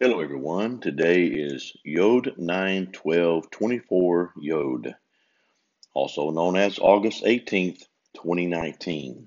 Hello, 0.00 0.20
everyone. 0.20 0.78
Today 0.78 1.24
is 1.24 1.76
Yod 1.84 2.34
9 2.38 2.92
12 2.92 3.50
24 3.50 4.32
Yod, 4.40 4.94
also 5.92 6.30
known 6.30 6.54
as 6.54 6.78
August 6.78 7.24
18th, 7.24 7.82
2019. 8.14 9.26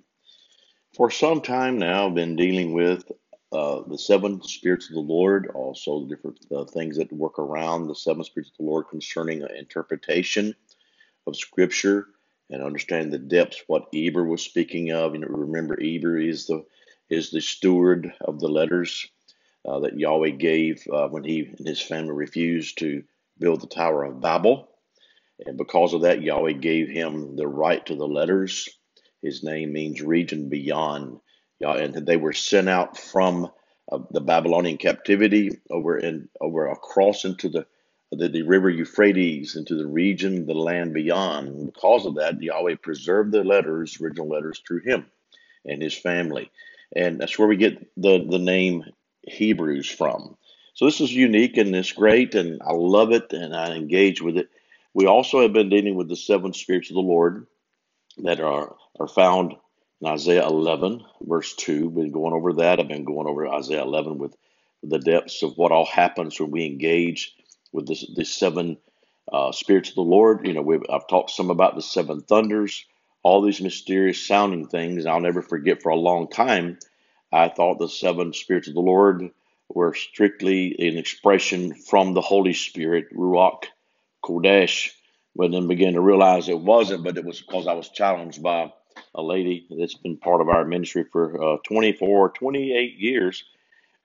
For 0.96 1.12
some 1.12 1.42
time 1.42 1.78
now, 1.78 2.07
I've 2.07 2.15
been 2.15 2.38
dealing 2.38 2.71
with 2.71 3.04
uh, 3.52 3.81
the 3.86 3.97
seven 3.97 4.42
spirits 4.44 4.88
of 4.88 4.94
the 4.94 5.02
Lord, 5.02 5.52
also 5.53 6.06
the 6.06 6.15
different 6.15 6.39
uh, 6.56 6.63
things 6.63 6.96
that 6.96 7.12
work 7.12 7.38
around 7.38 7.88
the 7.88 7.94
seven 7.96 8.24
spirits 8.24 8.51
of 8.51 8.63
the 8.63 8.72
Lord 8.72 8.88
concerning 8.90 9.44
uh, 9.44 9.47
interpretation 9.47 10.56
of 11.28 11.35
Scripture 11.35 12.08
and 12.49 12.63
understanding 12.63 13.12
the 13.12 13.19
depths 13.19 13.62
what 13.67 13.90
Eber 13.94 14.24
was 14.24 14.42
speaking 14.42 14.94
of. 14.94 15.15
You 15.15 15.19
know, 15.19 15.28
remember 15.28 15.78
Eber 15.81 16.17
is 16.17 16.48
the 16.48 16.63
is 17.09 17.30
the 17.30 17.41
steward 17.41 18.13
of 18.22 18.40
the 18.40 18.48
letters 18.48 19.05
uh, 19.67 19.80
that 19.81 19.99
Yahweh 19.99 20.31
gave 20.31 20.85
uh, 20.91 21.07
when 21.09 21.23
he 21.23 21.41
and 21.57 21.67
his 21.67 21.81
family 21.81 22.13
refused 22.13 22.79
to 22.79 23.03
build 23.39 23.61
the 23.61 23.67
Tower 23.67 24.03
of 24.05 24.21
Babel. 24.21 24.69
And 25.45 25.57
because 25.57 25.93
of 25.93 26.02
that, 26.02 26.21
Yahweh 26.21 26.53
gave 26.53 26.89
him 26.89 27.35
the 27.35 27.47
right 27.47 27.85
to 27.88 27.95
the 27.95 28.07
letters. 28.07 28.69
His 29.21 29.43
name 29.43 29.73
means 29.73 30.02
region 30.02 30.49
beyond. 30.49 31.19
And 31.61 31.95
they 32.07 32.17
were 32.17 32.33
sent 32.33 32.69
out 32.69 32.97
from 32.97 33.49
uh, 33.91 33.99
the 34.11 34.21
Babylonian 34.21 34.77
captivity 34.77 35.52
over 35.69 35.97
and 35.97 36.30
over 36.39 36.67
across 36.67 37.25
into 37.25 37.49
the, 37.49 37.67
the 38.11 38.30
the 38.30 38.43
river 38.43 38.69
Euphrates 38.69 39.55
into 39.55 39.75
the 39.75 39.88
region, 39.88 40.47
the 40.47 40.53
land 40.55 40.93
beyond. 40.93 41.67
Because 41.67 42.05
of 42.05 42.16
that, 42.16 42.41
Yahweh 42.41 42.75
preserved 42.81 43.31
the 43.31 43.43
letters, 43.43 43.99
original 44.02 44.30
letters, 44.30 44.61
through 44.67 44.81
him 44.81 45.05
and 45.66 45.81
his 45.81 45.95
family, 45.95 46.52
and 46.95 47.19
that's 47.19 47.38
where 47.39 47.47
we 47.47 47.57
get 47.57 47.80
the 47.97 48.25
the 48.27 48.39
name 48.39 48.85
Hebrews 49.23 49.89
from. 49.89 50.38
So 50.73 50.85
this 50.85 51.02
is 51.02 51.13
unique 51.13 51.57
and 51.57 51.75
it's 51.75 51.91
great, 51.91 52.35
and 52.35 52.61
I 52.63 52.73
love 52.73 53.11
it, 53.11 53.33
and 53.33 53.55
I 53.55 53.75
engage 53.75 54.22
with 54.22 54.38
it. 54.38 54.50
We 54.94 55.05
also 55.08 55.41
have 55.41 55.53
been 55.53 55.69
dealing 55.69 55.95
with 55.95 56.09
the 56.09 56.16
seven 56.16 56.53
spirits 56.53 56.89
of 56.89 56.95
the 56.95 57.02
Lord 57.02 57.47
that 58.19 58.39
are 58.42 58.75
are 58.99 59.08
found 59.08 59.55
in 60.02 60.08
Isaiah 60.08 60.47
11, 60.47 61.03
verse 61.22 61.55
2. 61.55 61.92
Been 61.92 62.11
going 62.11 62.33
over 62.33 62.53
that. 62.53 62.80
I've 62.80 62.88
been 62.88 63.05
going 63.05 63.27
over 63.27 63.47
Isaiah 63.47 63.83
11 63.83 64.19
with 64.19 64.36
the 64.83 64.99
depths 64.99 65.44
of 65.44 65.58
what 65.58 65.73
all 65.73 65.86
happens 65.86 66.39
when 66.39 66.52
we 66.52 66.66
engage 66.66 67.33
with 67.73 67.88
this, 67.88 68.05
these 68.16 68.33
seven 68.33 68.77
uh, 69.33 69.52
spirits 69.52 69.89
of 69.89 69.95
the 69.95 70.02
Lord. 70.03 70.47
You 70.47 70.53
know, 70.53 70.81
I've 70.89 71.08
talked 71.08 71.31
some 71.31 71.49
about 71.49 71.75
the 71.75 71.81
seven 71.81 72.22
thunders, 72.22 72.86
all 73.23 73.42
these 73.42 73.61
mysterious 73.61 74.25
sounding 74.25 74.67
things. 74.67 75.05
I'll 75.05 75.22
never 75.22 75.42
forget 75.42 75.81
for 75.83 75.89
a 75.89 75.95
long 75.97 76.30
time 76.30 76.80
I 77.31 77.49
thought 77.49 77.79
the 77.79 77.89
seven 77.89 78.33
spirits 78.33 78.67
of 78.67 78.73
the 78.73 78.81
Lord 78.81 79.31
were 79.69 79.93
strictly 79.93 80.75
an 80.79 80.97
expression 80.97 81.73
from 81.73 82.13
the 82.13 82.21
Holy 82.21 82.53
Spirit, 82.53 83.13
Ruach 83.15 83.65
Kodesh, 84.23 84.91
but 85.35 85.52
then 85.52 85.67
began 85.67 85.93
to 85.93 86.02
realize 86.02 86.49
it 86.49 86.59
wasn't, 86.59 87.03
but 87.03 87.17
it 87.17 87.25
was 87.25 87.41
because 87.41 87.67
I 87.67 87.73
was 87.73 87.89
challenged 87.89 88.43
by 88.43 88.73
a 89.15 89.21
lady 89.21 89.67
that's 89.69 89.95
been 89.95 90.17
part 90.17 90.41
of 90.41 90.49
our 90.49 90.65
ministry 90.65 91.05
for 91.11 91.55
uh, 91.55 91.57
24, 91.65 92.29
28 92.31 92.97
years, 92.97 93.43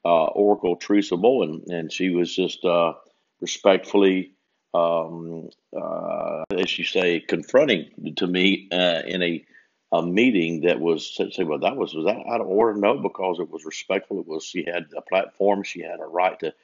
uh, 0.05 0.27
Oracle 0.27 0.77
Teresa 0.77 1.17
Bowen, 1.17 1.65
and 1.69 1.93
she 1.93 2.11
was 2.11 2.35
just 2.35 2.65
uh, 2.65 2.95
respectfully, 3.41 4.33
um, 4.75 5.51
uh, 5.77 6.45
as 6.57 6.79
you 6.79 6.85
say, 6.85 7.21
confronting 7.21 8.15
to 8.17 8.27
me 8.27 8.69
uh, 8.73 9.03
in 9.07 9.23
a 9.23 9.45
a 9.93 10.03
meeting 10.03 10.63
that 10.63 10.81
was 10.81 11.15
say, 11.15 11.45
well, 11.45 11.61
that 11.61 11.77
was 11.77 11.95
was 11.95 12.07
that 12.07 12.19
out 12.29 12.41
of 12.41 12.49
order? 12.49 12.79
No, 12.79 12.99
because 12.99 13.39
it 13.39 13.51
was 13.51 13.65
respectful. 13.65 14.21
It 14.21 14.27
was 14.27 14.45
she 14.45 14.65
had 14.65 14.87
a 14.97 15.03
platform. 15.03 15.63
She 15.63 15.83
had 15.83 16.01
a 16.01 16.07
right 16.07 16.39
to 16.41 16.55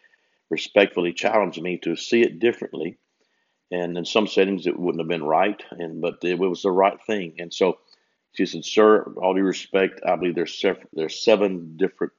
respectfully 0.51 1.13
challenge 1.13 1.61
me 1.61 1.79
to 1.79 1.97
see 1.97 2.23
it 2.23 2.39
differently. 2.41 2.99
And 3.71 3.97
in 3.97 4.05
some 4.05 4.27
settings, 4.27 4.67
it 4.67 4.79
wouldn't 4.79 5.01
have 5.01 5.09
been 5.09 5.25
right, 5.25 5.63
and 5.73 6.01
but 6.03 6.19
it 6.23 6.39
was 6.39 6.63
the 6.63 6.71
right 6.71 7.01
thing. 7.07 7.37
And 7.39 7.53
so 7.55 7.79
she 8.33 8.45
said, 8.45 8.65
"Sir, 8.65 9.03
all 9.17 9.35
due 9.35 9.43
respect, 9.43 10.01
I 10.07 10.17
believe 10.17 10.35
there's 10.35 10.65
there's 10.93 11.25
seven 11.25 11.77
different 11.77 12.13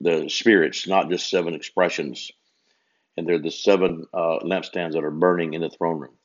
the 0.00 0.28
spirits, 0.30 0.86
not 0.86 1.10
just 1.10 1.28
seven 1.28 1.54
expressions, 1.54 2.30
and 3.16 3.26
they're 3.26 3.38
the 3.38 3.50
seven 3.50 4.06
uh, 4.14 4.38
lampstands 4.42 4.92
that 4.92 5.04
are 5.04 5.10
burning 5.10 5.54
in 5.54 5.60
the 5.60 5.70
throne 5.70 5.98
room." 5.98 6.16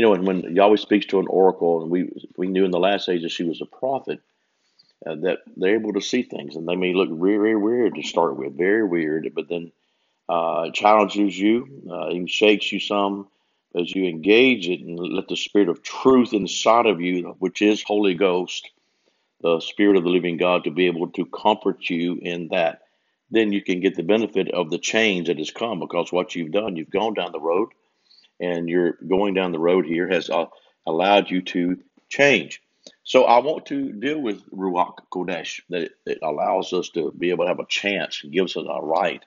You 0.00 0.06
know, 0.06 0.14
and 0.14 0.26
when 0.26 0.56
Yahweh 0.56 0.76
speaks 0.76 1.04
to 1.08 1.18
an 1.18 1.26
oracle, 1.28 1.82
and 1.82 1.90
we 1.90 2.08
we 2.34 2.46
knew 2.46 2.64
in 2.64 2.70
the 2.70 2.78
last 2.78 3.06
age 3.06 3.20
that 3.20 3.32
she 3.32 3.44
was 3.44 3.60
a 3.60 3.66
prophet, 3.66 4.20
uh, 5.04 5.16
that 5.16 5.40
they're 5.58 5.74
able 5.74 5.92
to 5.92 6.00
see 6.00 6.22
things, 6.22 6.56
and 6.56 6.66
they 6.66 6.74
may 6.74 6.94
look 6.94 7.10
very, 7.10 7.36
very 7.36 7.56
weird 7.56 7.96
to 7.96 8.02
start 8.02 8.38
with, 8.38 8.56
very 8.56 8.82
weird, 8.82 9.30
but 9.34 9.50
then 9.50 9.72
uh, 10.26 10.64
it 10.68 10.72
challenges 10.72 11.38
you, 11.38 11.82
uh, 11.90 12.06
it 12.06 12.30
shakes 12.30 12.72
you 12.72 12.80
some 12.80 13.28
as 13.74 13.94
you 13.94 14.06
engage 14.06 14.70
it 14.70 14.80
and 14.80 14.98
let 14.98 15.28
the 15.28 15.36
spirit 15.36 15.68
of 15.68 15.82
truth 15.82 16.32
inside 16.32 16.86
of 16.86 17.02
you, 17.02 17.36
which 17.38 17.60
is 17.60 17.82
Holy 17.82 18.14
Ghost, 18.14 18.70
the 19.42 19.60
Spirit 19.60 19.98
of 19.98 20.04
the 20.04 20.08
living 20.08 20.38
God, 20.38 20.64
to 20.64 20.70
be 20.70 20.86
able 20.86 21.08
to 21.08 21.26
comfort 21.26 21.90
you 21.90 22.18
in 22.22 22.48
that. 22.48 22.84
Then 23.30 23.52
you 23.52 23.62
can 23.62 23.80
get 23.80 23.96
the 23.96 24.02
benefit 24.02 24.50
of 24.50 24.70
the 24.70 24.78
change 24.78 25.26
that 25.26 25.36
has 25.36 25.50
come 25.50 25.78
because 25.78 26.10
what 26.10 26.34
you've 26.34 26.52
done, 26.52 26.76
you've 26.76 26.88
gone 26.88 27.12
down 27.12 27.32
the 27.32 27.38
road 27.38 27.68
and 28.40 28.68
you're 28.68 28.96
going 29.06 29.34
down 29.34 29.52
the 29.52 29.58
road 29.58 29.86
here 29.86 30.08
has 30.08 30.30
uh, 30.30 30.46
allowed 30.86 31.30
you 31.30 31.42
to 31.42 31.78
change. 32.08 32.62
So 33.04 33.24
I 33.24 33.38
want 33.38 33.66
to 33.66 33.92
deal 33.92 34.20
with 34.20 34.48
Ruach 34.50 34.96
Kodesh, 35.12 35.60
that 35.68 35.90
it, 36.06 36.18
allows 36.22 36.72
us 36.72 36.88
to 36.90 37.12
be 37.12 37.30
able 37.30 37.44
to 37.44 37.48
have 37.48 37.60
a 37.60 37.66
chance, 37.66 38.22
gives 38.22 38.56
us 38.56 38.64
a 38.68 38.80
right. 38.82 39.22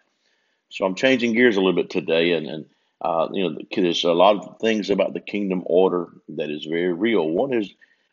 So 0.69 0.85
I'm 0.85 0.96
changing 0.96 1.34
gears 1.34 1.56
a 1.56 1.59
little 1.59 1.81
bit 1.81 1.90
today, 1.90 2.31
and, 2.34 2.47
and 2.47 2.66
uh, 3.01 3.28
you 3.31 3.50
know, 3.50 3.57
there's 3.75 4.03
a 4.03 4.12
lot 4.12 4.38
of 4.38 4.59
things 4.59 4.90
about 4.90 5.13
the 5.13 5.19
kingdom 5.19 5.63
order 5.66 6.07
that 6.30 6.50
is 6.50 6.66
very 6.66 6.94
real. 6.94 7.28
One 7.30 7.53
is 7.53 7.72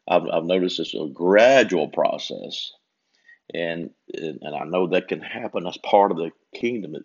I've, 0.08 0.26
I've 0.30 0.44
noticed 0.44 0.80
it's 0.80 0.94
a 0.94 1.06
gradual 1.12 1.88
process, 1.88 2.72
and 3.54 3.90
and 4.12 4.40
I 4.54 4.64
know 4.64 4.88
that 4.88 5.08
can 5.08 5.20
happen 5.20 5.66
as 5.66 5.78
part 5.78 6.10
of 6.10 6.18
the 6.18 6.32
kingdom. 6.54 6.96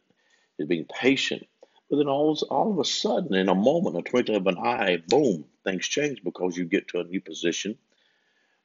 Is 0.58 0.68
being 0.68 0.86
patient 0.86 1.44
but 1.90 1.98
then 1.98 2.08
all, 2.08 2.38
all 2.50 2.72
of 2.72 2.80
a 2.80 2.86
sudden, 2.86 3.36
in 3.36 3.50
a 3.50 3.56
moment, 3.56 3.98
a 3.98 4.02
twinkling 4.02 4.38
of 4.38 4.48
an 4.48 4.58
eye, 4.58 5.04
boom, 5.08 5.46
things 5.64 5.88
change 5.88 6.24
because 6.24 6.58
you 6.58 6.66
get 6.66 6.88
to 6.90 7.00
a 7.00 7.04
new 7.04 7.22
position. 7.22 7.78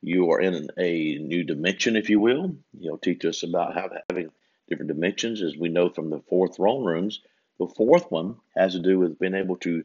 You 0.03 0.31
are 0.31 0.41
in 0.41 0.69
a 0.78 1.19
new 1.19 1.44
dimension, 1.44 1.97
if 1.97 2.09
you 2.09 2.20
will. 2.20 2.56
He'll 2.78 2.98
teach 2.98 3.25
us 3.26 3.42
about 3.42 3.75
how 3.75 3.91
having 4.09 4.30
different 4.69 4.88
dimensions, 4.88 5.42
as 5.42 5.56
we 5.56 5.69
know 5.69 5.91
from 5.91 6.09
the 6.09 6.22
four 6.28 6.48
throne 6.48 6.84
rooms. 6.84 7.20
The 7.59 7.66
fourth 7.66 8.10
one 8.10 8.36
has 8.56 8.72
to 8.72 8.78
do 8.78 8.98
with 8.98 9.19
being 9.19 9.34
able 9.34 9.56
to 9.59 9.84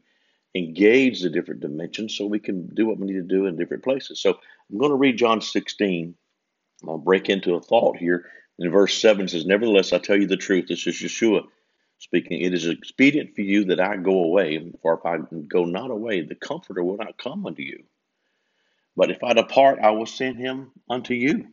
engage 0.54 1.20
the 1.20 1.28
different 1.28 1.60
dimensions 1.60 2.16
so 2.16 2.24
we 2.24 2.38
can 2.38 2.68
do 2.74 2.86
what 2.86 2.98
we 2.98 3.06
need 3.06 3.14
to 3.14 3.22
do 3.22 3.44
in 3.44 3.56
different 3.56 3.84
places. 3.84 4.20
So 4.20 4.38
I'm 4.70 4.78
going 4.78 4.90
to 4.90 4.96
read 4.96 5.18
John 5.18 5.42
16. 5.42 6.14
I'll 6.88 6.96
break 6.96 7.28
into 7.28 7.54
a 7.54 7.60
thought 7.60 7.98
here. 7.98 8.30
In 8.58 8.70
verse 8.70 8.98
7 8.98 9.28
says, 9.28 9.44
Nevertheless, 9.44 9.92
I 9.92 9.98
tell 9.98 10.16
you 10.16 10.26
the 10.26 10.38
truth. 10.38 10.68
This 10.68 10.86
is 10.86 10.94
Yeshua 10.94 11.46
speaking, 11.98 12.40
It 12.40 12.54
is 12.54 12.66
expedient 12.66 13.34
for 13.34 13.42
you 13.42 13.66
that 13.66 13.80
I 13.80 13.96
go 13.96 14.24
away, 14.24 14.72
for 14.82 14.94
if 14.94 15.06
I 15.06 15.18
go 15.48 15.64
not 15.64 15.90
away, 15.90 16.22
the 16.22 16.34
Comforter 16.34 16.84
will 16.84 16.98
not 16.98 17.18
come 17.18 17.46
unto 17.46 17.62
you. 17.62 17.84
But 18.96 19.10
if 19.10 19.22
I 19.24 19.34
depart, 19.34 19.80
I 19.82 19.90
will 19.90 20.06
send 20.06 20.38
him 20.38 20.72
unto 20.90 21.14
you. 21.14 21.48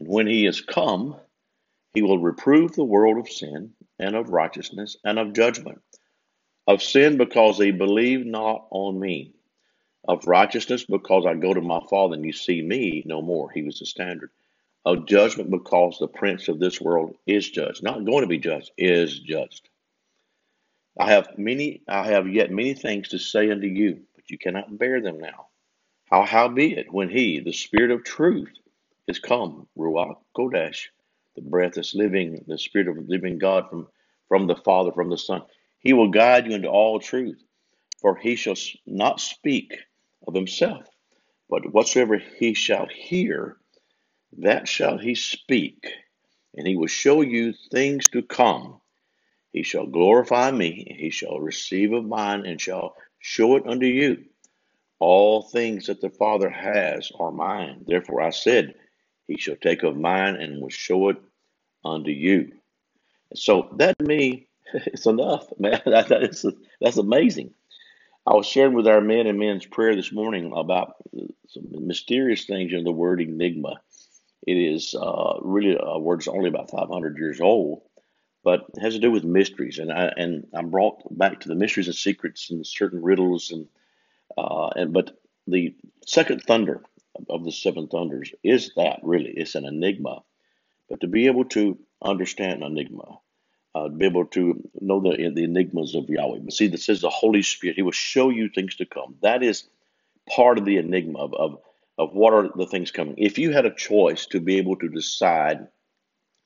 And 0.00 0.08
when 0.08 0.26
he 0.26 0.46
is 0.46 0.60
come, 0.60 1.16
he 1.94 2.02
will 2.02 2.18
reprove 2.18 2.72
the 2.72 2.84
world 2.84 3.18
of 3.18 3.32
sin, 3.32 3.72
and 3.98 4.16
of 4.16 4.30
righteousness, 4.30 4.96
and 5.04 5.18
of 5.18 5.34
judgment. 5.34 5.80
Of 6.66 6.82
sin, 6.82 7.18
because 7.18 7.58
they 7.58 7.72
believe 7.72 8.26
not 8.26 8.66
on 8.70 8.98
me. 9.00 9.34
Of 10.08 10.26
righteousness, 10.26 10.84
because 10.84 11.26
I 11.26 11.34
go 11.34 11.54
to 11.54 11.60
my 11.60 11.80
Father, 11.90 12.14
and 12.14 12.24
you 12.24 12.32
see 12.32 12.62
me 12.62 13.02
no 13.06 13.22
more. 13.22 13.50
He 13.50 13.62
was 13.62 13.78
the 13.80 13.86
standard 13.86 14.30
of 14.84 15.06
judgment 15.06 15.50
because 15.50 15.98
the 15.98 16.08
prince 16.08 16.48
of 16.48 16.60
this 16.60 16.80
world 16.80 17.16
is 17.26 17.50
judged. 17.50 17.82
Not 17.82 18.04
going 18.04 18.22
to 18.22 18.28
be 18.28 18.38
judged, 18.38 18.72
is 18.78 19.18
judged. 19.20 19.68
I 20.98 21.10
have 21.12 21.38
many 21.38 21.82
I 21.88 22.06
have 22.08 22.28
yet 22.28 22.50
many 22.50 22.74
things 22.74 23.08
to 23.10 23.18
say 23.18 23.50
unto 23.50 23.66
you, 23.66 24.02
but 24.14 24.30
you 24.30 24.38
cannot 24.38 24.78
bear 24.78 25.00
them 25.00 25.20
now. 25.20 25.48
How 26.10 26.22
howbeit 26.24 26.92
when 26.92 27.08
he, 27.10 27.40
the 27.40 27.52
spirit 27.52 27.90
of 27.90 28.04
truth, 28.04 28.52
is 29.08 29.18
come, 29.18 29.68
Ruach 29.76 30.18
Kodesh, 30.36 30.88
the 31.36 31.42
breath 31.42 31.74
that's 31.74 31.94
living, 31.94 32.44
the 32.46 32.58
spirit 32.58 32.88
of 32.88 33.08
living 33.08 33.38
God 33.38 33.68
from, 33.70 33.88
from 34.28 34.46
the 34.46 34.56
Father, 34.56 34.92
from 34.92 35.10
the 35.10 35.18
Son, 35.18 35.42
he 35.80 35.92
will 35.94 36.10
guide 36.10 36.46
you 36.46 36.54
into 36.54 36.68
all 36.68 37.00
truth. 37.00 37.42
For 38.00 38.16
he 38.16 38.36
shall 38.36 38.54
not 38.86 39.20
speak 39.20 39.74
of 40.26 40.34
himself, 40.34 40.86
but 41.50 41.72
whatsoever 41.72 42.18
he 42.38 42.54
shall 42.54 42.86
hear, 42.86 43.56
that 44.38 44.68
shall 44.68 44.98
he 44.98 45.14
speak, 45.14 45.86
and 46.54 46.66
he 46.66 46.76
will 46.76 46.86
show 46.86 47.20
you 47.20 47.52
things 47.70 48.08
to 48.08 48.22
come. 48.22 48.80
He 49.52 49.62
shall 49.62 49.86
glorify 49.86 50.50
me, 50.50 50.86
and 50.90 50.98
he 50.98 51.10
shall 51.10 51.40
receive 51.40 51.92
of 51.92 52.04
mine, 52.04 52.46
and 52.46 52.60
shall 52.60 52.96
show 53.18 53.56
it 53.56 53.66
unto 53.66 53.86
you. 53.86 54.24
All 54.98 55.42
things 55.42 55.86
that 55.86 56.00
the 56.00 56.10
Father 56.10 56.48
has 56.48 57.10
are 57.18 57.30
mine. 57.30 57.84
Therefore 57.86 58.22
I 58.22 58.30
said, 58.30 58.74
He 59.26 59.36
shall 59.38 59.56
take 59.56 59.82
of 59.82 59.96
mine 59.96 60.36
and 60.36 60.60
will 60.60 60.70
show 60.70 61.10
it 61.10 61.16
unto 61.84 62.10
you. 62.10 62.52
So 63.34 63.68
that 63.78 63.98
to 63.98 64.04
me 64.04 64.48
it's 64.74 65.06
enough, 65.06 65.46
man. 65.58 65.80
That, 65.86 66.08
that 66.08 66.22
is, 66.24 66.46
that's 66.80 66.96
amazing. 66.96 67.52
I 68.26 68.34
was 68.34 68.46
sharing 68.46 68.74
with 68.74 68.86
our 68.88 69.00
men 69.00 69.26
and 69.26 69.38
men's 69.38 69.66
prayer 69.66 69.94
this 69.94 70.12
morning 70.12 70.52
about 70.56 70.94
some 71.48 71.64
mysterious 71.86 72.46
things 72.46 72.72
in 72.72 72.84
the 72.84 72.92
word 72.92 73.20
enigma. 73.20 73.80
It 74.46 74.56
is 74.56 74.94
uh, 74.94 75.38
really 75.40 75.76
a 75.80 75.98
word 75.98 76.20
that's 76.20 76.28
only 76.28 76.48
about 76.48 76.70
500 76.70 77.18
years 77.18 77.40
old, 77.40 77.82
but 78.42 78.66
it 78.74 78.80
has 78.80 78.94
to 78.94 79.00
do 79.00 79.10
with 79.10 79.24
mysteries. 79.24 79.78
And 79.78 79.92
I 79.92 80.12
and 80.16 80.46
I'm 80.54 80.70
brought 80.70 81.02
back 81.16 81.40
to 81.40 81.48
the 81.48 81.54
mysteries 81.54 81.86
and 81.86 81.96
secrets 81.96 82.50
and 82.50 82.66
certain 82.66 83.02
riddles 83.02 83.50
and 83.50 83.68
uh, 84.36 84.68
and 84.76 84.92
but 84.92 85.18
the 85.46 85.74
second 86.06 86.42
thunder 86.42 86.82
of 87.30 87.44
the 87.44 87.52
seven 87.52 87.88
thunders 87.88 88.32
is 88.42 88.72
that 88.76 89.00
really 89.02 89.30
it's 89.30 89.54
an 89.54 89.64
enigma. 89.64 90.22
But 90.90 91.00
to 91.00 91.06
be 91.06 91.26
able 91.26 91.46
to 91.46 91.78
understand 92.02 92.62
enigma, 92.62 93.18
uh, 93.74 93.88
be 93.88 94.04
able 94.04 94.26
to 94.26 94.62
know 94.80 95.00
the 95.00 95.30
the 95.34 95.44
enigmas 95.44 95.94
of 95.94 96.08
Yahweh. 96.08 96.40
But 96.44 96.54
see, 96.54 96.68
this 96.68 96.88
is 96.88 97.00
the 97.00 97.10
Holy 97.10 97.42
Spirit. 97.42 97.76
He 97.76 97.82
will 97.82 97.92
show 97.92 98.30
you 98.30 98.50
things 98.50 98.76
to 98.76 98.86
come. 98.86 99.16
That 99.22 99.42
is 99.42 99.64
part 100.28 100.58
of 100.58 100.64
the 100.64 100.76
enigma 100.78 101.18
of, 101.18 101.34
of 101.34 101.58
of 101.98 102.12
what 102.12 102.32
are 102.32 102.50
the 102.56 102.66
things 102.66 102.90
coming. 102.90 103.14
If 103.16 103.38
you 103.38 103.52
had 103.52 103.66
a 103.66 103.74
choice 103.74 104.26
to 104.26 104.40
be 104.40 104.58
able 104.58 104.76
to 104.76 104.88
decide 104.88 105.68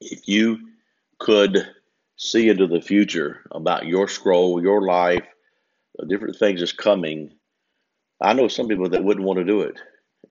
if 0.01 0.29
you 0.29 0.59
could 1.19 1.67
see 2.17 2.49
into 2.49 2.67
the 2.67 2.81
future 2.81 3.43
about 3.53 3.87
your 3.87 4.09
scroll, 4.09 4.63
your 4.63 4.83
life, 4.83 5.25
the 5.97 6.07
different 6.07 6.37
things 6.37 6.61
that's 6.61 6.73
coming, 6.73 7.33
I 8.21 8.33
know 8.35 8.49
some 8.49 8.69
people 8.69 8.89
that 8.91 9.05
wouldn't 9.05 9.27
want 9.27 9.39
to 9.39 9.45
do 9.45 9.63
it. 9.63 9.81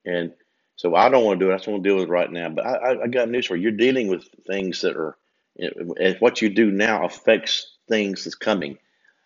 And 0.06 0.34
so 0.76 0.96
I 0.96 1.10
don't 1.10 1.24
want 1.24 1.40
to 1.40 1.46
do 1.46 1.52
it. 1.52 1.54
I 1.54 1.58
just 1.58 1.68
want 1.68 1.84
to 1.84 1.90
deal 1.90 1.98
with 1.98 2.08
it 2.08 2.12
right 2.12 2.32
now. 2.32 2.50
But 2.50 2.66
I, 2.66 3.04
I, 3.04 3.08
got 3.08 3.30
news 3.30 3.48
for 3.48 3.56
you. 3.56 3.64
You're 3.64 3.72
dealing 3.72 4.08
with 4.08 4.28
things 4.46 4.82
that 4.82 4.96
are, 4.96 5.18
and 5.58 6.16
what 6.20 6.42
you 6.42 6.50
do 6.50 6.72
now 6.72 7.04
affects 7.04 7.78
things 7.90 8.24
that's 8.24 8.36
coming. 8.36 8.78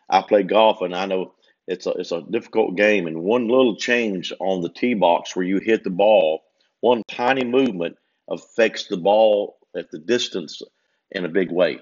I 0.10 0.22
play 0.22 0.44
golf, 0.44 0.82
and 0.82 0.96
I 0.96 1.06
know 1.06 1.34
it's 1.72 1.88
a 1.88 1.92
it's 1.92 2.12
a 2.12 2.22
difficult 2.22 2.76
game. 2.76 3.08
And 3.08 3.24
one 3.24 3.48
little 3.48 3.76
change 3.76 4.34
on 4.40 4.62
the 4.62 4.70
tee 4.70 4.94
box 4.94 5.36
where 5.36 5.46
you 5.46 5.60
hit 5.60 5.84
the 5.84 5.90
ball, 5.90 6.44
one 6.82 7.04
tiny 7.08 7.46
movement 7.46 7.98
affects 8.30 8.88
the 8.88 8.98
ball 8.98 9.58
at 9.76 9.90
the 9.92 10.00
distance 10.00 10.62
in 11.12 11.26
a 11.26 11.30
big 11.30 11.52
way. 11.52 11.80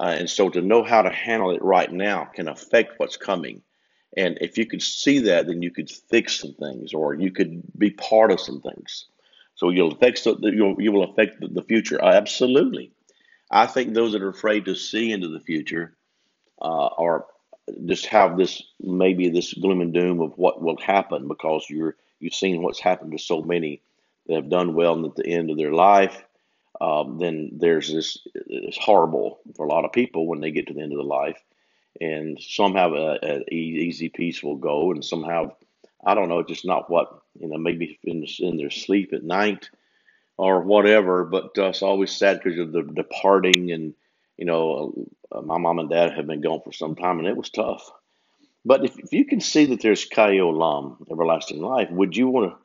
Uh, 0.00 0.14
and 0.18 0.30
so 0.30 0.48
to 0.48 0.60
know 0.60 0.82
how 0.82 1.02
to 1.02 1.10
handle 1.10 1.50
it 1.50 1.62
right 1.62 1.92
now 1.92 2.24
can 2.24 2.48
affect 2.48 2.98
what's 2.98 3.16
coming. 3.16 3.62
And 4.16 4.38
if 4.40 4.56
you 4.56 4.64
could 4.64 4.82
see 4.82 5.18
that, 5.20 5.46
then 5.46 5.60
you 5.60 5.70
could 5.70 5.90
fix 5.90 6.40
some 6.40 6.54
things, 6.54 6.94
or 6.94 7.14
you 7.14 7.30
could 7.30 7.62
be 7.76 7.90
part 7.90 8.30
of 8.32 8.40
some 8.40 8.60
things. 8.60 9.06
So 9.54 9.70
you'll 9.70 9.92
affect 9.92 10.24
the, 10.24 10.50
you'll, 10.54 10.80
you 10.80 10.92
will 10.92 11.10
affect 11.10 11.40
the, 11.40 11.48
the 11.48 11.62
future. 11.62 12.02
Uh, 12.02 12.12
absolutely, 12.12 12.92
I 13.50 13.66
think 13.66 13.92
those 13.92 14.12
that 14.12 14.22
are 14.22 14.28
afraid 14.28 14.64
to 14.64 14.74
see 14.74 15.12
into 15.12 15.28
the 15.28 15.40
future 15.40 15.96
uh, 16.62 16.88
are 16.96 17.26
just 17.86 18.06
have 18.06 18.36
this 18.36 18.62
maybe 18.80 19.28
this 19.28 19.54
gloom 19.54 19.80
and 19.80 19.94
doom 19.94 20.20
of 20.20 20.36
what 20.36 20.62
will 20.62 20.78
happen 20.78 21.28
because 21.28 21.66
you're 21.68 21.96
you've 22.20 22.34
seen 22.34 22.62
what's 22.62 22.80
happened 22.80 23.12
to 23.12 23.18
so 23.18 23.42
many 23.42 23.80
that 24.26 24.36
have 24.36 24.50
done 24.50 24.74
well 24.74 24.94
and 24.94 25.06
at 25.06 25.16
the 25.16 25.26
end 25.26 25.50
of 25.50 25.56
their 25.56 25.72
life. 25.72 26.24
Um, 26.80 27.18
then 27.18 27.50
there's 27.54 27.92
this 27.92 28.18
it's 28.34 28.78
horrible 28.78 29.40
for 29.56 29.66
a 29.66 29.68
lot 29.68 29.84
of 29.84 29.92
people 29.92 30.26
when 30.26 30.40
they 30.40 30.50
get 30.50 30.68
to 30.68 30.74
the 30.74 30.82
end 30.82 30.92
of 30.92 30.98
the 30.98 31.04
life 31.04 31.42
and 32.00 32.40
some 32.40 32.74
have 32.74 32.92
a 32.92 33.44
easy, 33.52 34.08
peaceful 34.08 34.56
go, 34.56 34.92
and 34.92 35.04
some 35.04 35.24
have, 35.24 35.52
I 36.04 36.14
don't 36.14 36.28
know, 36.28 36.42
just 36.42 36.64
not 36.64 36.90
what 36.90 37.22
you 37.38 37.48
know, 37.48 37.58
maybe 37.58 37.98
in, 38.04 38.26
in 38.38 38.56
their 38.56 38.70
sleep 38.70 39.12
at 39.12 39.24
night 39.24 39.70
or 40.36 40.60
whatever. 40.60 41.24
But 41.24 41.58
uh, 41.58 41.66
it's 41.66 41.82
always 41.82 42.12
sad 42.12 42.40
because 42.42 42.58
of 42.58 42.72
the 42.72 42.82
departing, 42.82 43.72
and 43.72 43.94
you 44.38 44.46
know, 44.46 44.94
uh, 45.32 45.42
my 45.42 45.58
mom 45.58 45.80
and 45.80 45.90
dad 45.90 46.12
have 46.14 46.26
been 46.26 46.40
gone 46.40 46.62
for 46.64 46.72
some 46.72 46.94
time, 46.94 47.18
and 47.18 47.28
it 47.28 47.36
was 47.36 47.50
tough. 47.50 47.90
But 48.64 48.84
if, 48.84 48.98
if 48.98 49.12
you 49.12 49.24
can 49.24 49.40
see 49.40 49.66
that 49.66 49.82
there's 49.82 50.08
Chayei 50.08 50.40
Olam, 50.40 50.98
everlasting 51.10 51.60
life, 51.60 51.90
would 51.90 52.16
you 52.16 52.28
want 52.28 52.52
to? 52.52 52.58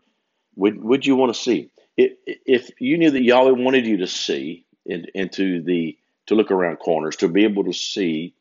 Would 0.55 0.83
Would 0.83 1.05
you 1.05 1.15
want 1.15 1.33
to 1.35 1.41
see? 1.41 1.71
If, 1.97 2.71
you 2.79 2.97
knew 2.97 3.11
that 3.11 3.23
Yahweh 3.23 3.51
wanted 3.51 3.85
you 3.85 3.97
to 3.97 4.07
see 4.07 4.65
in, 4.85 5.05
into 5.13 5.61
the 5.63 5.97
to 6.27 6.35
look 6.35 6.51
around 6.51 6.77
corners, 6.77 7.17
to 7.17 7.27
be 7.27 7.43
able 7.43 7.65
to 7.65 7.73
see 7.73 8.35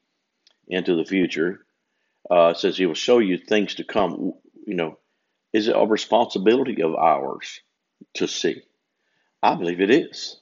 into 0.68 0.94
the 0.96 1.04
future. 1.04 1.64
Uh, 2.30 2.54
says 2.54 2.78
he 2.78 2.86
will 2.86 2.94
show 2.94 3.18
you 3.18 3.36
things 3.38 3.74
to 3.76 3.84
come. 3.84 4.32
You 4.66 4.74
know, 4.74 4.98
is 5.52 5.68
it 5.68 5.76
a 5.76 5.86
responsibility 5.86 6.82
of 6.82 6.94
ours 6.94 7.60
to 8.14 8.28
see? 8.28 8.62
I 9.42 9.54
believe 9.56 9.80
it 9.80 9.90
is. 9.90 10.40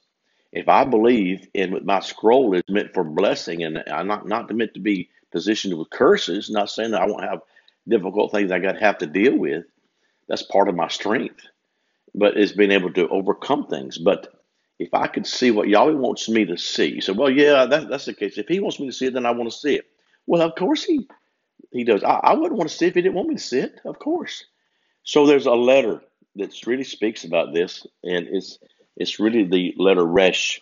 If 0.51 0.67
I 0.69 0.83
believe 0.83 1.47
in 1.53 1.71
what 1.71 1.85
my 1.85 1.99
scroll 2.01 2.53
is 2.53 2.63
meant 2.69 2.93
for 2.93 3.03
blessing 3.03 3.63
and 3.63 3.83
I'm 3.87 4.07
not, 4.07 4.27
not 4.27 4.53
meant 4.53 4.73
to 4.73 4.79
be 4.79 5.09
positioned 5.31 5.77
with 5.77 5.89
curses, 5.89 6.49
not 6.49 6.69
saying 6.69 6.91
that 6.91 7.01
I 7.01 7.07
won't 7.07 7.23
have 7.23 7.41
difficult 7.87 8.31
things 8.31 8.51
I 8.51 8.59
got 8.59 8.73
to 8.73 8.79
have 8.79 8.97
to 8.99 9.07
deal 9.07 9.37
with. 9.37 9.65
That's 10.27 10.43
part 10.43 10.69
of 10.69 10.75
my 10.75 10.87
strength, 10.89 11.41
but 12.15 12.37
it's 12.37 12.51
being 12.51 12.71
able 12.71 12.93
to 12.93 13.07
overcome 13.09 13.67
things. 13.67 13.97
But 13.97 14.33
if 14.79 14.93
I 14.93 15.07
could 15.07 15.27
see 15.27 15.51
what 15.51 15.69
Yahweh 15.69 15.93
wants 15.93 16.29
me 16.29 16.45
to 16.45 16.57
see, 16.57 17.01
so 17.01 17.13
well, 17.13 17.29
yeah, 17.29 17.65
that, 17.65 17.89
that's 17.89 18.05
the 18.05 18.13
case. 18.13 18.37
If 18.37 18.47
He 18.47 18.59
wants 18.59 18.79
me 18.79 18.87
to 18.87 18.93
see 18.93 19.07
it, 19.07 19.13
then 19.13 19.25
I 19.25 19.31
want 19.31 19.51
to 19.51 19.57
see 19.57 19.75
it. 19.75 19.85
Well, 20.27 20.41
of 20.41 20.55
course 20.55 20.83
he 20.83 21.07
he 21.71 21.83
does. 21.83 22.03
I, 22.03 22.19
I 22.23 22.33
wouldn't 22.33 22.57
want 22.57 22.69
to 22.69 22.75
see 22.75 22.87
if 22.87 22.95
he 22.95 23.01
didn't 23.01 23.15
want 23.15 23.29
me 23.29 23.35
to 23.35 23.41
see 23.41 23.59
it. 23.59 23.79
Of 23.85 23.99
course. 23.99 24.45
So 25.03 25.25
there's 25.25 25.45
a 25.45 25.53
letter 25.53 26.01
that 26.35 26.65
really 26.67 26.83
speaks 26.83 27.23
about 27.23 27.53
this, 27.53 27.85
and 28.03 28.27
it's 28.27 28.59
it's 28.95 29.19
really 29.19 29.43
the 29.43 29.73
letter 29.77 30.05
Resh. 30.05 30.61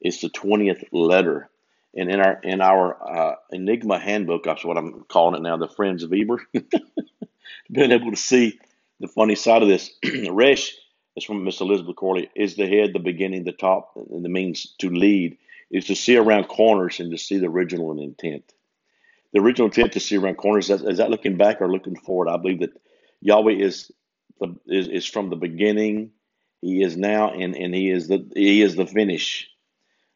It's 0.00 0.20
the 0.20 0.28
twentieth 0.28 0.84
letter, 0.92 1.48
and 1.94 2.10
in 2.10 2.20
our 2.20 2.40
in 2.42 2.60
our 2.60 2.96
uh, 3.02 3.34
Enigma 3.50 3.98
handbook, 3.98 4.44
that's 4.44 4.64
what 4.64 4.76
I'm 4.76 5.04
calling 5.08 5.36
it 5.36 5.42
now, 5.42 5.56
the 5.56 5.68
Friends 5.68 6.02
of 6.02 6.12
Eber, 6.12 6.42
being 7.72 7.92
able 7.92 8.10
to 8.10 8.16
see 8.16 8.58
the 9.00 9.08
funny 9.08 9.34
side 9.34 9.62
of 9.62 9.68
this. 9.68 9.90
Resh 10.30 10.74
is 11.16 11.24
from 11.24 11.44
Miss 11.44 11.60
Elizabeth 11.60 11.96
Corley. 11.96 12.30
Is 12.34 12.56
the 12.56 12.66
head, 12.66 12.92
the 12.92 12.98
beginning, 12.98 13.44
the 13.44 13.52
top, 13.52 13.92
and 13.96 14.24
the 14.24 14.28
means 14.28 14.74
to 14.78 14.90
lead 14.90 15.38
is 15.70 15.86
to 15.86 15.96
see 15.96 16.16
around 16.16 16.44
corners 16.44 17.00
and 17.00 17.10
to 17.10 17.18
see 17.18 17.38
the 17.38 17.48
original 17.48 17.98
intent 17.98 18.52
the 19.36 19.42
original 19.42 19.66
intent 19.66 19.92
to 19.92 20.00
see 20.00 20.16
around 20.16 20.36
corners. 20.36 20.70
Is 20.70 20.80
that, 20.80 20.90
is 20.90 20.98
that 20.98 21.10
looking 21.10 21.36
back 21.36 21.60
or 21.60 21.70
looking 21.70 21.96
forward? 21.96 22.28
I 22.28 22.38
believe 22.38 22.60
that 22.60 22.72
Yahweh 23.20 23.52
is 23.52 23.92
the 24.40 24.56
is, 24.66 24.88
is 24.88 25.06
from 25.06 25.28
the 25.28 25.36
beginning. 25.36 26.12
He 26.66 26.82
is 26.82 26.96
now, 26.96 27.30
and, 27.32 27.56
and 27.56 27.74
he 27.74 27.90
is 27.90 28.08
the 28.08 28.28
he 28.34 28.62
is 28.62 28.76
the 28.76 28.86
finish. 28.86 29.48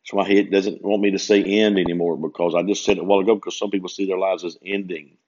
That's 0.05 0.14
why 0.14 0.26
he 0.29 0.43
doesn't 0.44 0.82
want 0.82 1.02
me 1.02 1.12
to 1.12 1.20
say 1.20 1.43
end 1.44 1.79
anymore 1.79 2.17
because 2.19 2.55
I 2.55 2.62
just 2.64 2.85
said 2.85 2.99
it 2.99 3.02
a 3.02 3.05
while 3.05 3.20
ago 3.20 3.37
because 3.37 3.59
some 3.59 3.71
people 3.71 3.88
see 3.90 4.07
their 4.07 4.19
lives 4.19 4.45
as 4.45 4.59
ending, 4.64 5.19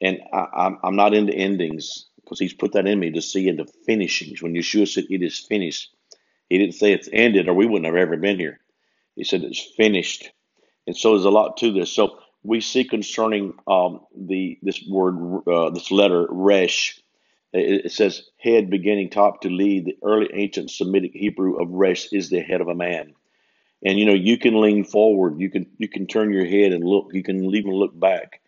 and 0.00 0.20
I, 0.32 0.38
I'm 0.84 0.96
not 0.96 1.14
into 1.14 1.34
endings 1.34 2.06
because 2.16 2.38
he's 2.40 2.54
put 2.54 2.72
that 2.72 2.86
in 2.86 3.00
me 3.00 3.12
to 3.12 3.22
see 3.22 3.48
into 3.48 3.66
finishings. 3.86 4.42
When 4.42 4.54
Yeshua 4.54 4.88
said 4.88 5.06
it 5.10 5.22
is 5.22 5.38
finished, 5.40 5.94
he 6.50 6.58
didn't 6.58 6.76
say 6.76 6.92
it's 6.92 7.10
ended 7.12 7.48
or 7.48 7.54
we 7.54 7.66
wouldn't 7.66 7.86
have 7.86 7.96
ever 7.96 8.16
been 8.16 8.38
here. 8.38 8.60
He 9.16 9.24
said 9.24 9.44
it's 9.44 9.60
finished, 9.76 10.30
and 10.86 10.96
so 10.96 11.12
there's 11.12 11.26
a 11.26 11.30
lot 11.30 11.58
to 11.58 11.72
this. 11.72 11.92
So 11.92 12.18
we 12.44 12.60
see 12.62 12.84
concerning 12.84 13.54
um, 13.68 14.02
the 14.16 14.58
this 14.62 14.82
word, 14.88 15.42
uh, 15.48 15.70
this 15.70 15.90
letter, 15.92 16.26
resh. 16.30 17.01
It, 17.52 17.92
says 17.92 18.22
head, 18.38 18.70
beginning 18.70 19.10
top 19.10 19.42
to 19.42 19.50
lead. 19.50 19.84
The 19.84 19.98
early 20.02 20.30
ancient 20.32 20.70
Semitic 20.70 21.12
Hebrew 21.14 21.60
of 21.60 21.70
resh 21.70 22.12
is 22.12 22.30
the 22.30 22.40
head 22.40 22.60
of 22.60 22.68
a 22.68 22.74
man. 22.74 23.14
And 23.84 23.98
you 23.98 24.06
know 24.06 24.14
you 24.14 24.38
can 24.38 24.60
lean 24.60 24.84
forward, 24.84 25.40
you 25.40 25.50
can 25.50 25.66
you 25.76 25.88
can 25.88 26.06
turn 26.06 26.32
your 26.32 26.46
head 26.46 26.72
and 26.72 26.84
look, 26.84 27.10
you 27.12 27.22
can 27.22 27.44
even 27.54 27.72
look 27.72 27.98
back. 27.98 28.40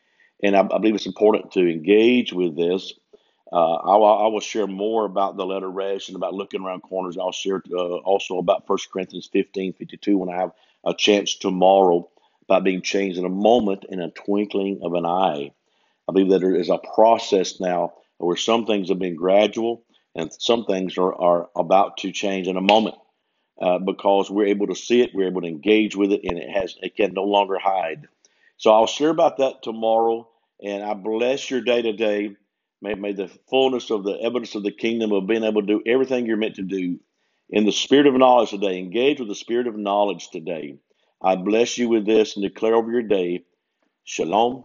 And 0.43 0.57
I, 0.57 0.61
I 0.61 0.79
believe 0.79 0.95
it's 0.95 1.07
important 1.07 1.53
to 1.53 1.71
engage 1.71 2.33
with 2.33 2.57
this. 2.57 2.93
Uh, 3.53 3.75
I, 3.75 3.97
I, 3.97 4.27
will 4.29 4.41
share 4.41 4.67
more 4.67 5.05
about 5.05 5.37
the 5.37 5.47
letter 5.47 5.71
resh 5.71 6.09
and 6.09 6.17
about 6.17 6.35
looking 6.35 6.63
around 6.63 6.81
corners. 6.81 7.17
I'll 7.17 7.31
share 7.31 7.63
uh, 7.73 7.97
also 7.99 8.39
about 8.39 8.69
1 8.69 8.79
Corinthians 8.93 9.29
15, 9.33 9.75
52 9.75 10.19
when 10.19 10.29
I 10.29 10.41
have 10.41 10.53
a 10.85 10.95
chance 10.95 11.37
tomorrow 11.37 12.09
about 12.49 12.65
being 12.65 12.83
changed 12.83 13.19
in 13.19 13.25
a 13.25 13.31
moment, 13.31 13.85
in 13.89 14.01
a 14.01 14.11
twinkling 14.11 14.81
of 14.83 14.95
an 14.95 15.07
eye. 15.07 15.53
I 16.09 16.13
believe 16.13 16.31
that 16.31 16.41
there 16.41 16.57
is 16.57 16.69
a 16.69 16.79
process 16.79 17.61
now 17.61 17.93
where 18.25 18.37
some 18.37 18.67
things 18.67 18.91
have 18.91 19.01
been 19.01 19.17
gradual 19.17 19.85
and 20.17 20.33
some 20.33 20.67
things 20.67 20.99
are, 20.99 21.15
are 21.15 21.51
about 21.57 21.99
to 21.99 22.13
change 22.13 22.49
in 22.49 22.57
a 22.59 22.63
moment 22.63 22.97
uh, 23.61 23.79
because 23.79 24.31
we're 24.31 24.47
able 24.47 24.69
to 24.69 24.75
see 24.75 25.03
it, 25.03 25.13
we're 25.15 25.29
able 25.29 25.43
to 25.43 25.49
engage 25.49 25.97
with 25.97 26.13
it, 26.13 26.23
and 26.25 26.39
it 26.39 26.51
has 26.51 26.77
it 26.83 26.97
can 26.97 27.15
no 27.15 27.25
longer 27.25 27.59
hide. 27.59 28.07
So 28.59 28.73
I'll 28.73 28.87
share 28.87 29.11
about 29.11 29.39
that 29.39 29.63
tomorrow, 29.63 30.29
and 30.63 30.85
I 30.85 30.95
bless 30.95 31.51
your 31.51 31.63
day 31.63 31.83
today. 31.83 32.37
May, 32.83 32.95
may 32.95 33.13
the 33.13 33.29
fullness 33.51 33.91
of 33.91 34.05
the 34.05 34.15
evidence 34.23 34.55
of 34.55 34.63
the 34.63 34.73
kingdom 34.73 35.13
of 35.13 35.27
being 35.27 35.45
able 35.45 35.63
to 35.63 35.67
do 35.67 35.83
everything 35.87 36.27
you're 36.27 36.37
meant 36.37 36.57
to 36.57 36.63
do 36.63 37.01
in 37.51 37.65
the 37.67 37.73
spirit 37.73 38.07
of 38.07 38.15
knowledge 38.15 38.51
today. 38.51 38.79
Engage 38.79 39.21
with 39.21 39.29
the 39.29 39.35
spirit 39.35 39.67
of 39.67 39.77
knowledge 39.77 40.31
today. 40.31 40.77
I 41.23 41.37
bless 41.37 41.79
you 41.79 41.89
with 41.89 42.07
this 42.07 42.37
and 42.37 42.45
declare 42.45 42.75
over 42.77 42.93
your 42.93 43.03
day 43.03 43.45
Shalom 44.05 44.65